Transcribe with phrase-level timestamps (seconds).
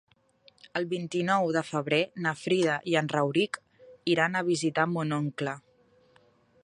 [0.79, 3.61] El vint-i-nou de febrer na Frida i en Rauric
[4.15, 5.55] iran a visitar mon oncle.